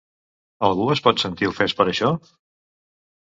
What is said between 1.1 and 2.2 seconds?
sentir ofès per això?